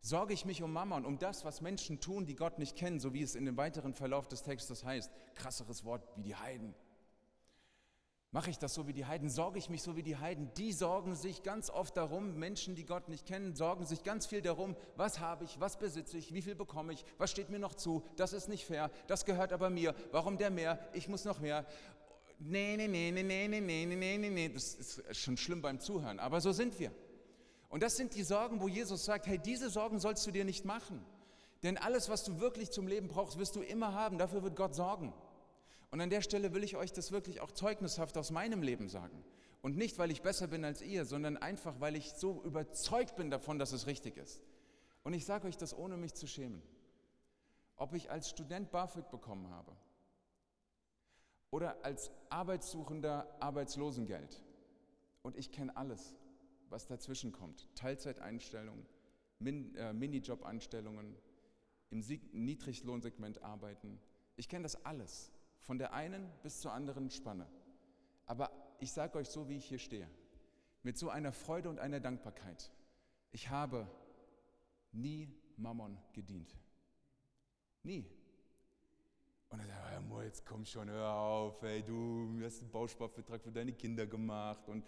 [0.00, 3.12] Sorge ich mich um Mammon, um das, was Menschen tun, die Gott nicht kennen, so
[3.12, 5.10] wie es in dem weiteren Verlauf des Textes heißt.
[5.34, 6.74] Krasseres Wort wie die Heiden.
[8.36, 9.30] Mache ich das so wie die Heiden?
[9.30, 10.52] Sorge ich mich so wie die Heiden?
[10.58, 14.42] Die sorgen sich ganz oft darum, Menschen, die Gott nicht kennen, sorgen sich ganz viel
[14.42, 17.72] darum, was habe ich, was besitze ich, wie viel bekomme ich, was steht mir noch
[17.72, 21.40] zu, das ist nicht fair, das gehört aber mir, warum der mehr, ich muss noch
[21.40, 21.64] mehr.
[22.38, 25.80] Nee, nee, nee, nee, nee, nee, nee, nee, nee, nee, das ist schon schlimm beim
[25.80, 26.92] Zuhören, aber so sind wir.
[27.70, 30.66] Und das sind die Sorgen, wo Jesus sagt, hey, diese Sorgen sollst du dir nicht
[30.66, 31.02] machen.
[31.62, 34.74] Denn alles, was du wirklich zum Leben brauchst, wirst du immer haben, dafür wird Gott
[34.74, 35.14] sorgen.
[35.90, 39.24] Und an der Stelle will ich euch das wirklich auch zeugnishaft aus meinem Leben sagen.
[39.62, 43.30] Und nicht, weil ich besser bin als ihr, sondern einfach, weil ich so überzeugt bin
[43.30, 44.42] davon, dass es richtig ist.
[45.02, 46.62] Und ich sage euch das, ohne mich zu schämen.
[47.76, 49.76] Ob ich als Student BAföG bekommen habe
[51.50, 54.42] oder als Arbeitssuchender Arbeitslosengeld.
[55.22, 56.14] Und ich kenne alles,
[56.68, 57.68] was dazwischen kommt.
[57.74, 58.86] Teilzeiteinstellungen,
[59.38, 61.16] Min, äh, Minijob-Anstellungen,
[61.90, 62.00] im
[62.32, 64.00] Niedriglohnsegment arbeiten.
[64.36, 65.32] Ich kenne das alles.
[65.66, 67.46] Von der einen bis zur anderen Spanne.
[68.24, 70.08] Aber ich sage euch so, wie ich hier stehe,
[70.82, 72.70] mit so einer Freude und einer Dankbarkeit.
[73.32, 73.88] Ich habe
[74.92, 76.56] nie Mammon gedient.
[77.82, 78.06] Nie.
[79.48, 83.52] Und dann sagt er, jetzt komm schon, hör auf, ey, du hast einen Bausparvertrag für
[83.52, 84.84] deine Kinder gemacht und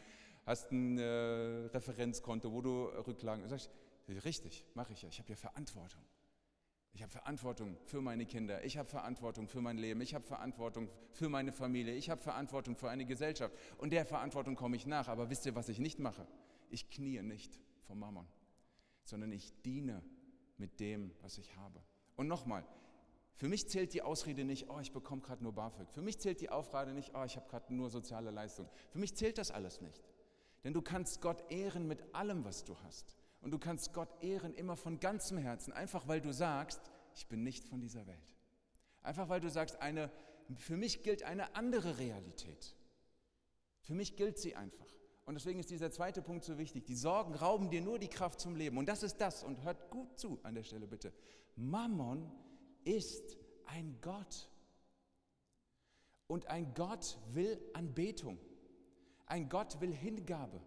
[0.47, 3.49] hast ein äh, Referenzkonto, wo du Rücklagen.
[3.49, 3.61] Sag
[4.09, 6.03] ich, richtig, mache ich ja, ich habe ja Verantwortung.
[6.99, 10.91] Ich habe Verantwortung für meine Kinder, ich habe Verantwortung für mein Leben, ich habe Verantwortung
[11.13, 13.55] für meine Familie, ich habe Verantwortung für eine Gesellschaft.
[13.77, 15.07] Und der Verantwortung komme ich nach.
[15.07, 16.27] Aber wisst ihr, was ich nicht mache?
[16.71, 18.27] Ich kniee nicht vom Mammon,
[19.05, 20.03] sondern ich diene
[20.57, 21.81] mit dem, was ich habe.
[22.17, 22.67] Und nochmal,
[23.37, 25.93] für mich zählt die Ausrede nicht, oh, ich bekomme gerade nur BAföG.
[25.93, 28.69] Für mich zählt die Aufrede nicht, oh, ich habe gerade nur soziale Leistung.
[28.91, 30.03] Für mich zählt das alles nicht.
[30.65, 33.17] Denn du kannst Gott ehren mit allem, was du hast.
[33.49, 36.83] Und du kannst Gott ehren immer von ganzem Herzen, einfach weil du sagst,
[37.15, 38.37] ich bin nicht von dieser Welt.
[39.01, 40.11] Einfach weil du sagst, eine,
[40.59, 42.77] für mich gilt eine andere Realität.
[43.81, 44.95] Für mich gilt sie einfach.
[45.25, 46.85] Und deswegen ist dieser zweite Punkt so wichtig.
[46.85, 48.77] Die Sorgen rauben dir nur die Kraft zum Leben.
[48.77, 49.43] Und das ist das.
[49.43, 51.15] Und hört gut zu an der Stelle bitte.
[51.57, 52.31] Mammon
[52.85, 54.51] ist ein Gott.
[56.27, 58.39] Und ein Gott will Anbetung.
[59.25, 60.61] Ein Gott will Hingabe.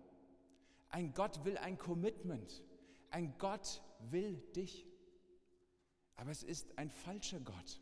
[0.89, 2.63] Ein Gott will ein Commitment.
[3.11, 4.87] Ein Gott will dich.
[6.15, 7.81] Aber es ist ein falscher Gott.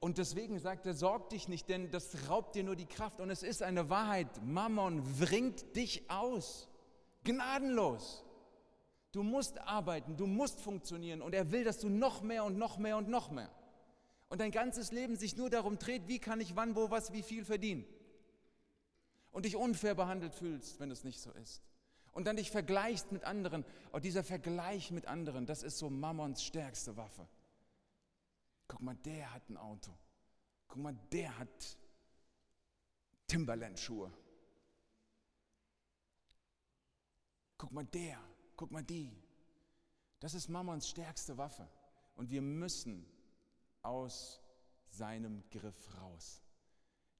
[0.00, 3.20] Und deswegen sagt er, sorg dich nicht, denn das raubt dir nur die Kraft.
[3.20, 4.42] Und es ist eine Wahrheit.
[4.42, 6.68] Mammon bringt dich aus.
[7.24, 8.24] Gnadenlos.
[9.12, 11.20] Du musst arbeiten, du musst funktionieren.
[11.20, 13.50] Und er will, dass du noch mehr und noch mehr und noch mehr.
[14.28, 17.22] Und dein ganzes Leben sich nur darum dreht, wie kann ich wann, wo, was, wie
[17.22, 17.84] viel verdienen.
[19.30, 21.62] Und dich unfair behandelt fühlst, wenn es nicht so ist
[22.12, 23.64] und dann dich vergleichst mit anderen.
[23.90, 27.26] Und dieser Vergleich mit anderen, das ist so Mammons stärkste Waffe.
[28.68, 29.92] Guck mal, der hat ein Auto.
[30.68, 31.76] Guck mal, der hat
[33.26, 34.12] Timberland-Schuhe.
[37.58, 38.18] Guck mal, der,
[38.56, 39.14] guck mal die.
[40.20, 41.68] Das ist Mammons stärkste Waffe.
[42.14, 43.06] Und wir müssen
[43.82, 44.40] aus
[44.88, 46.41] seinem Griff raus.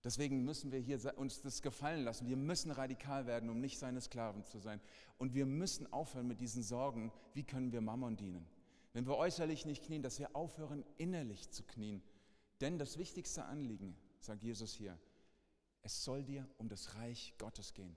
[0.05, 2.27] Deswegen müssen wir hier uns das gefallen lassen.
[2.27, 4.81] Wir müssen radikal werden, um nicht seine Sklaven zu sein.
[5.17, 8.47] Und wir müssen aufhören mit diesen Sorgen, wie können wir Mammon dienen.
[8.93, 12.03] Wenn wir äußerlich nicht knien, dass wir aufhören, innerlich zu knien.
[12.61, 14.99] Denn das wichtigste Anliegen, sagt Jesus hier,
[15.83, 17.97] es soll dir um das Reich Gottes gehen.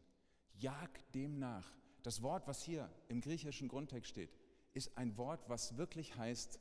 [0.54, 1.70] Jag dem nach.
[2.04, 4.30] Das Wort, was hier im griechischen Grundtext steht,
[4.74, 6.60] ist ein Wort, was wirklich heißt,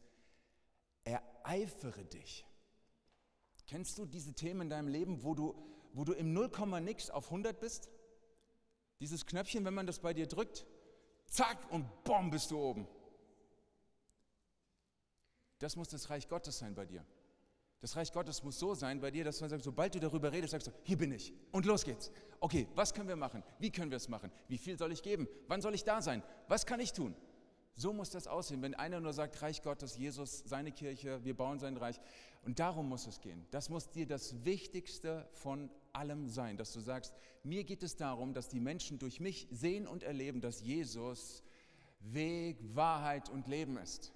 [1.04, 2.46] ereifere dich.
[3.66, 5.54] Kennst du diese Themen in deinem Leben, wo du,
[5.92, 7.90] wo du im Nullkomma nix auf 100 bist?
[9.00, 10.66] Dieses Knöpfchen, wenn man das bei dir drückt,
[11.26, 12.86] zack und bom bist du oben.
[15.58, 17.04] Das muss das Reich Gottes sein bei dir.
[17.80, 20.52] Das Reich Gottes muss so sein bei dir, dass man sagt, sobald du darüber redest,
[20.52, 22.10] sagst du, hier bin ich und los geht's.
[22.40, 23.42] Okay, was können wir machen?
[23.58, 24.30] Wie können wir es machen?
[24.48, 25.28] Wie viel soll ich geben?
[25.48, 26.22] Wann soll ich da sein?
[26.48, 27.14] Was kann ich tun?
[27.76, 28.62] So muss das aussehen.
[28.62, 32.00] Wenn einer nur sagt, Reich Gottes, Jesus, seine Kirche, wir bauen sein Reich.
[32.44, 33.46] Und darum muss es gehen.
[33.50, 38.32] Das muss dir das Wichtigste von allem sein, dass du sagst, mir geht es darum,
[38.32, 41.42] dass die Menschen durch mich sehen und erleben, dass Jesus
[42.00, 44.13] Weg, Wahrheit und Leben ist.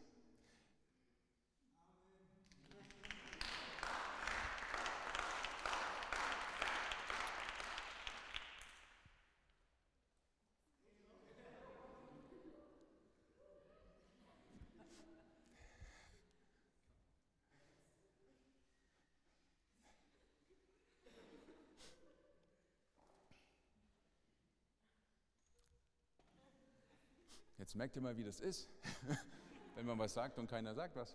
[27.68, 28.66] Jetzt merkt ihr mal, wie das ist,
[29.74, 31.14] wenn man was sagt und keiner sagt was.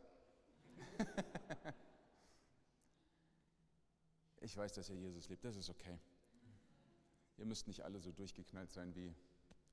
[4.39, 5.97] ich weiß, dass ihr Jesus liebt, das ist okay.
[7.37, 9.15] Ihr müsst nicht alle so durchgeknallt sein wie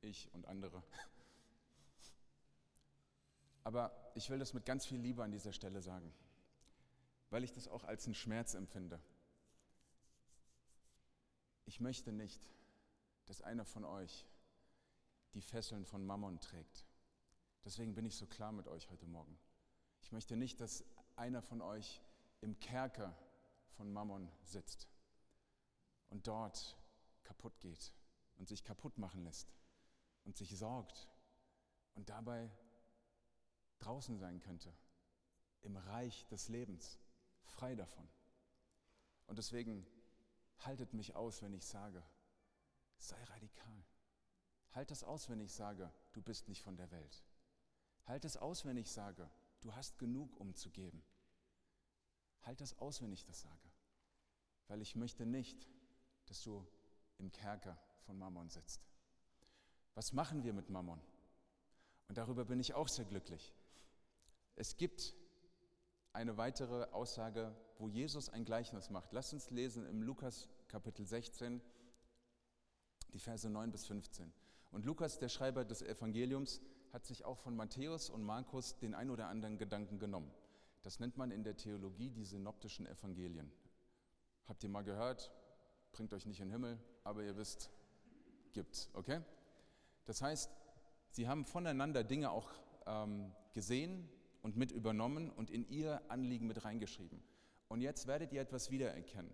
[0.01, 0.83] ich und andere.
[3.65, 6.11] Aber ich will das mit ganz viel Liebe an dieser Stelle sagen,
[7.29, 8.99] weil ich das auch als einen Schmerz empfinde.
[11.67, 12.41] Ich möchte nicht,
[13.27, 14.30] dass einer von euch
[15.35, 16.87] die Fesseln von Mammon trägt.
[17.65, 19.39] Deswegen bin ich so klar mit euch heute Morgen.
[20.01, 20.85] Ich möchte nicht, dass
[21.17, 22.01] einer von euch
[22.41, 23.15] im Kerker
[23.73, 24.89] von Mammon sitzt
[26.09, 26.77] und dort
[27.23, 27.93] kaputt geht
[28.37, 29.55] und sich kaputt machen lässt
[30.25, 31.09] und sich sorgt
[31.95, 32.51] und dabei
[33.79, 34.75] draußen sein könnte,
[35.63, 36.99] im Reich des Lebens,
[37.43, 38.09] frei davon.
[39.27, 39.87] Und deswegen
[40.59, 42.03] haltet mich aus, wenn ich sage,
[42.99, 43.85] sei radikal.
[44.73, 47.25] Halt es aus, wenn ich sage, du bist nicht von der Welt.
[48.07, 49.29] Halt es aus, wenn ich sage,
[49.61, 51.03] du hast genug umzugeben.
[52.43, 53.71] Halt es aus, wenn ich das sage.
[54.69, 55.69] Weil ich möchte nicht,
[56.27, 56.67] dass du
[57.19, 58.89] im Kerker von Mammon sitzt.
[59.95, 61.01] Was machen wir mit Mammon?
[62.09, 63.53] Und darüber bin ich auch sehr glücklich.
[64.57, 65.15] Es gibt
[66.13, 69.13] eine weitere Aussage, wo Jesus ein Gleichnis macht.
[69.13, 71.61] Lass uns lesen im Lukas Kapitel 16,
[73.13, 74.33] die Verse 9 bis 15.
[74.71, 76.61] Und Lukas, der Schreiber des Evangeliums,
[76.93, 80.31] hat sich auch von Matthäus und Markus den ein oder anderen Gedanken genommen.
[80.83, 83.51] Das nennt man in der Theologie die synoptischen Evangelien.
[84.47, 85.33] Habt ihr mal gehört?
[85.93, 87.71] Bringt euch nicht in den Himmel, aber ihr wisst,
[88.53, 89.21] gibt's, okay?
[90.07, 90.51] Das heißt,
[91.11, 92.51] sie haben voneinander Dinge auch
[92.87, 94.09] ähm, gesehen
[94.43, 97.23] und mit übernommen und in ihr Anliegen mit reingeschrieben.
[97.69, 99.33] Und jetzt werdet ihr etwas wiedererkennen.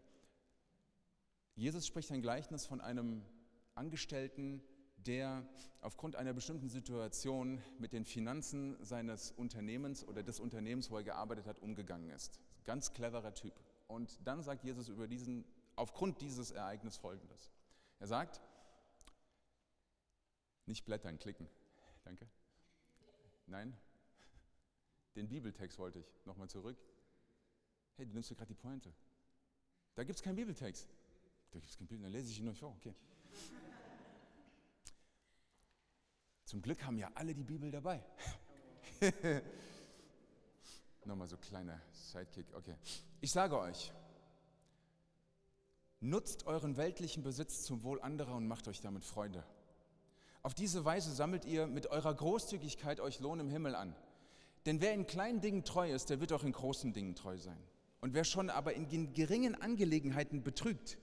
[1.55, 3.22] Jesus spricht ein Gleichnis von einem
[3.75, 4.62] Angestellten,
[5.07, 5.47] der
[5.81, 11.47] aufgrund einer bestimmten Situation mit den Finanzen seines Unternehmens oder des Unternehmens, wo er gearbeitet
[11.47, 12.40] hat, umgegangen ist.
[12.64, 13.55] Ganz cleverer Typ.
[13.87, 15.45] Und dann sagt Jesus über diesen,
[15.77, 17.51] aufgrund dieses Ereignisses Folgendes.
[18.01, 18.40] Er sagt,
[20.66, 21.49] nicht blättern, klicken.
[22.05, 22.27] Danke.
[23.47, 23.77] Nein,
[25.14, 26.07] den Bibeltext wollte ich.
[26.25, 26.77] Nochmal zurück.
[27.97, 28.92] Hey, du nimmst dir gerade die Pointe.
[29.95, 30.88] Da gibt es keinen Bibeltext.
[31.53, 32.75] Da gibt es keinen Bild, dann lese ich ihn noch vor.
[32.77, 32.95] Okay.
[36.46, 38.00] Zum Glück haben ja alle die Bibel dabei.
[41.04, 42.46] Nochmal so kleiner Sidekick.
[42.54, 42.76] Okay.
[43.20, 43.92] Ich sage euch,
[45.98, 49.44] nutzt euren weltlichen Besitz zum Wohl anderer und macht euch damit Freunde.
[50.44, 53.96] Auf diese Weise sammelt ihr mit eurer Großzügigkeit euch Lohn im Himmel an.
[54.66, 57.59] Denn wer in kleinen Dingen treu ist, der wird auch in großen Dingen treu sein.
[58.00, 60.96] Und wer schon aber in geringen Angelegenheiten betrügt,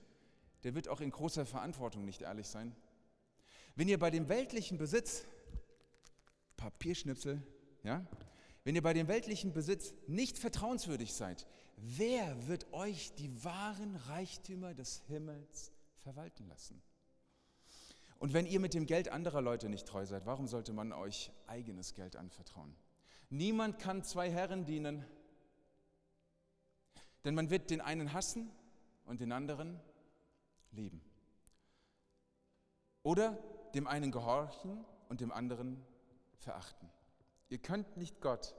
[0.62, 2.74] der wird auch in großer Verantwortung nicht ehrlich sein.
[3.76, 5.26] Wenn ihr bei dem weltlichen Besitz
[6.64, 7.42] Papierschnipsel,
[7.82, 8.06] ja?
[8.64, 11.46] wenn ihr bei dem weltlichen Besitz nicht vertrauenswürdig seid,
[11.76, 16.80] wer wird euch die wahren Reichtümer des Himmels verwalten lassen?
[18.18, 21.30] Und wenn ihr mit dem Geld anderer Leute nicht treu seid, warum sollte man euch
[21.46, 22.74] eigenes Geld anvertrauen?
[23.28, 25.04] Niemand kann zwei Herren dienen,
[27.24, 28.50] denn man wird den einen hassen
[29.04, 29.78] und den anderen
[30.72, 31.02] lieben.
[33.02, 33.36] Oder
[33.74, 35.84] dem einen gehorchen und dem anderen
[36.38, 36.90] verachten.
[37.48, 38.54] Ihr könnt nicht Gott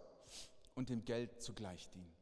[0.76, 2.14] und dem Geld zugleich dienen.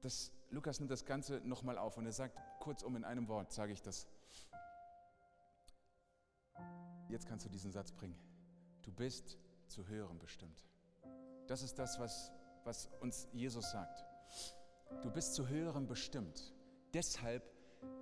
[0.00, 3.72] Das, Lukas nimmt das Ganze nochmal auf und er sagt, kurzum in einem Wort sage
[3.72, 4.06] ich das.
[7.08, 8.18] Jetzt kannst du diesen Satz bringen.
[8.82, 10.64] Du bist zu hören bestimmt.
[11.46, 12.32] Das ist das, was,
[12.64, 14.04] was uns Jesus sagt.
[15.02, 16.54] Du bist zu hören bestimmt.
[16.94, 17.42] Deshalb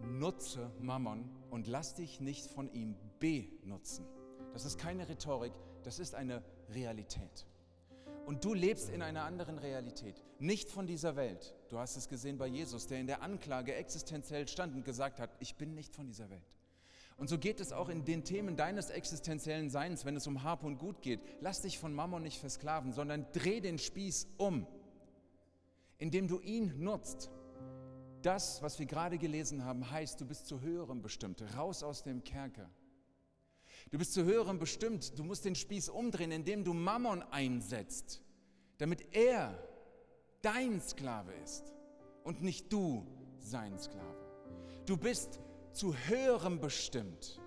[0.01, 4.07] nutze Mammon und lass dich nicht von ihm benutzen.
[4.57, 7.47] Das ist keine Rhetorik, das ist eine Realität.
[8.25, 11.55] Und du lebst in einer anderen Realität, nicht von dieser Welt.
[11.69, 15.29] Du hast es gesehen bei Jesus, der in der Anklage existenziell stand und gesagt hat,
[15.41, 16.55] ich bin nicht von dieser Welt.
[17.19, 20.65] Und so geht es auch in den Themen deines existenziellen Seins, wenn es um Hab
[20.65, 21.21] und Gut geht.
[21.43, 24.67] Lass dich von Mammon nicht versklaven, sondern dreh den Spieß um,
[25.99, 27.31] indem du ihn nutzt.
[28.23, 32.25] Das, was wir gerade gelesen haben, heißt, du bist zu höherem bestimmt, raus aus dem
[32.25, 32.71] Kerker.
[33.91, 38.21] Du bist zu höherem bestimmt, du musst den Spieß umdrehen, indem du Mammon einsetzt,
[38.79, 39.57] damit er
[40.43, 41.73] dein Sklave ist
[42.25, 43.07] und nicht du
[43.39, 44.27] sein Sklave.
[44.87, 45.41] Du bist
[45.73, 47.41] zu höherem bestimmt,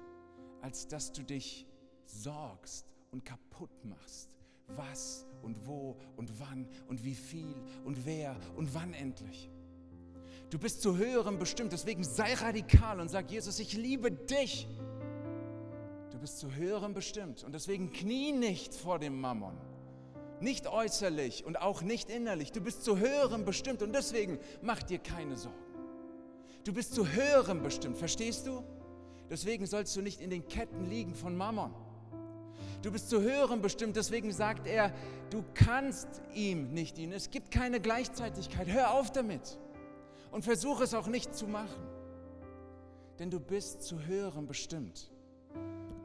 [0.62, 1.68] als dass du dich
[2.06, 4.30] sorgst und kaputt machst.
[4.76, 9.50] Was und wo und wann und wie viel und wer und wann endlich.
[10.50, 14.68] Du bist zu höherem bestimmt, deswegen sei radikal und sag, Jesus, ich liebe dich.
[16.20, 19.58] Du bist zu höherem bestimmt und deswegen knie nicht vor dem Mammon.
[20.42, 22.52] Nicht äußerlich und auch nicht innerlich.
[22.52, 25.58] Du bist zu höherem bestimmt und deswegen mach dir keine Sorgen.
[26.66, 28.62] Du bist zu höherem bestimmt, verstehst du?
[29.30, 31.74] Deswegen sollst du nicht in den Ketten liegen von Mammon.
[32.82, 34.94] Du bist zu höherem bestimmt, deswegen sagt er,
[35.30, 37.14] du kannst ihm nicht dienen.
[37.14, 38.68] Es gibt keine Gleichzeitigkeit.
[38.68, 39.58] Hör auf damit
[40.32, 41.88] und versuche es auch nicht zu machen.
[43.20, 45.14] Denn du bist zu höherem bestimmt.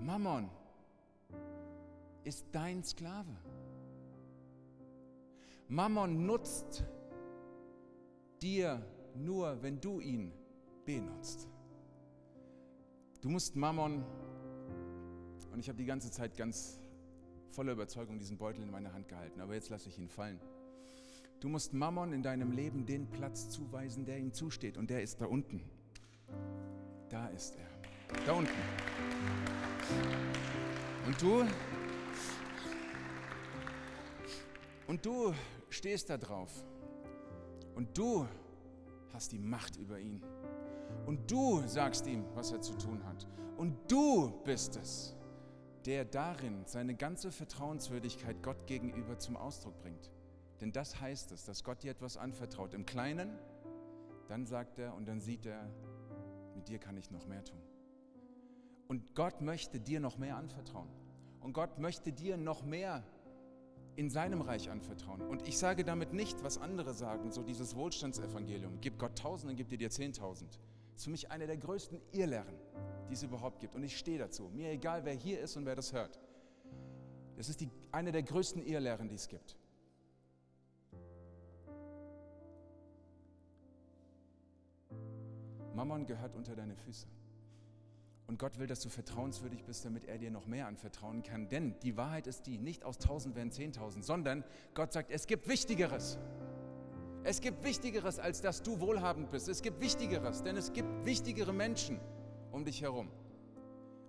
[0.04, 0.50] Mammon
[2.24, 3.34] ist dein Sklave.
[5.68, 6.84] Mammon nutzt
[8.42, 10.30] dir nur, wenn du ihn
[10.84, 11.48] benutzt.
[13.22, 14.04] Du musst Mammon,
[15.50, 16.78] und ich habe die ganze Zeit ganz
[17.52, 20.38] voller Überzeugung diesen Beutel in meine Hand gehalten, aber jetzt lasse ich ihn fallen.
[21.40, 25.22] Du musst Mammon in deinem Leben den Platz zuweisen, der ihm zusteht, und der ist
[25.22, 25.62] da unten.
[27.08, 28.22] Da ist er.
[28.26, 28.52] Da unten.
[31.06, 31.44] Und du,
[34.86, 35.34] und du
[35.68, 36.50] stehst da drauf.
[37.74, 38.26] Und du
[39.12, 40.22] hast die Macht über ihn.
[41.06, 43.26] Und du sagst ihm, was er zu tun hat.
[43.56, 45.14] Und du bist es,
[45.84, 50.10] der darin seine ganze Vertrauenswürdigkeit Gott gegenüber zum Ausdruck bringt.
[50.60, 52.74] Denn das heißt es, dass Gott dir etwas anvertraut.
[52.74, 53.38] Im Kleinen,
[54.28, 55.68] dann sagt er und dann sieht er,
[56.54, 57.60] mit dir kann ich noch mehr tun.
[58.88, 60.88] Und Gott möchte dir noch mehr anvertrauen.
[61.40, 63.04] Und Gott möchte dir noch mehr
[63.96, 65.22] in seinem Reich anvertrauen.
[65.22, 68.80] Und ich sage damit nicht, was andere sagen, so dieses Wohlstandsevangelium.
[68.80, 70.58] Gib Gott tausend, dann gibt er dir zehntausend.
[70.92, 72.56] Das ist für mich eine der größten Irrlehren,
[73.08, 73.74] die es überhaupt gibt.
[73.74, 74.48] Und ich stehe dazu.
[74.48, 76.20] Mir egal, wer hier ist und wer das hört.
[77.36, 79.56] Das ist die, eine der größten Irrlehren, die es gibt.
[85.74, 87.08] Mammon gehört unter deine Füße.
[88.26, 91.48] Und Gott will, dass du vertrauenswürdig bist, damit er dir noch mehr anvertrauen kann.
[91.48, 95.46] Denn die Wahrheit ist die, nicht aus tausend werden zehntausend, sondern Gott sagt, es gibt
[95.46, 96.18] Wichtigeres.
[97.22, 99.48] Es gibt Wichtigeres, als dass du wohlhabend bist.
[99.48, 102.00] Es gibt Wichtigeres, denn es gibt wichtigere Menschen
[102.50, 103.10] um dich herum.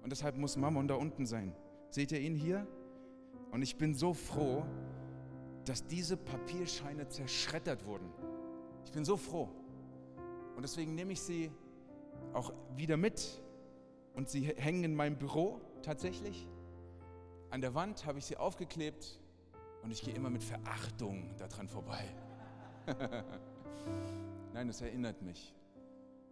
[0.02, 1.56] Und deshalb muss Mammon da unten sein.
[1.90, 2.68] Seht ihr ihn hier?
[3.52, 4.66] Und ich bin so froh,
[5.66, 8.12] dass diese Papierscheine zerschreddert wurden.
[8.86, 9.50] Ich bin so froh.
[10.56, 11.52] Und deswegen nehme ich sie
[12.34, 13.42] auch wieder mit
[14.16, 16.48] und sie hängen in meinem Büro tatsächlich.
[17.50, 19.20] An der Wand habe ich sie aufgeklebt
[19.84, 22.04] und ich gehe immer mit Verachtung daran vorbei.
[24.54, 25.54] Nein, es erinnert mich.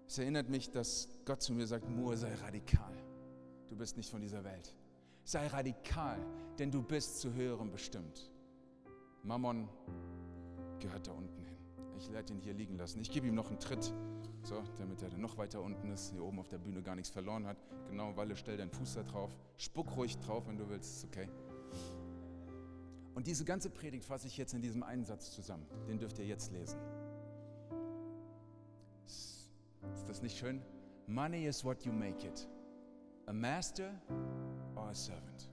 [0.08, 2.94] Es erinnert mich, dass Gott zu mir sagt, Moor, sei radikal.
[3.70, 4.74] Du bist nicht von dieser Welt.
[5.24, 6.20] Sei radikal,
[6.60, 8.32] denn du bist zu höherem bestimmt.
[9.24, 9.70] Mammon
[10.80, 11.58] gehört da unten hin.
[11.98, 13.00] Ich werde ihn hier liegen lassen.
[13.02, 13.94] Ich gebe ihm noch einen Tritt.
[14.44, 17.10] So, damit er dann noch weiter unten ist, hier oben auf der Bühne gar nichts
[17.10, 17.58] verloren hat.
[17.90, 19.34] Genau, Walle, stell deinen Fuß da drauf.
[19.58, 21.30] Spuck ruhig drauf, wenn du willst, ist okay.
[23.16, 25.66] Und diese ganze Predigt fasse ich jetzt in diesem einen Satz zusammen.
[25.88, 26.78] Den dürft ihr jetzt lesen.
[29.06, 30.62] Ist das nicht schön?
[31.08, 32.48] Money is what you make it.
[33.28, 33.92] A master
[34.76, 35.53] or a servant.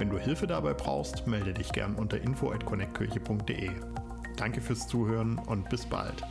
[0.00, 3.68] Wenn du Hilfe dabei brauchst, melde dich gern unter info@connectkirche.de.
[4.38, 6.22] Danke fürs Zuhören und bis bald.